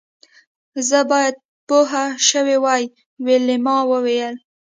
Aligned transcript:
زه 0.87 0.99
باید 1.11 1.35
پوه 1.67 2.01
شوې 2.29 2.57
وای 2.63 2.83
ویلما 3.25 3.77
وویل 3.91 4.35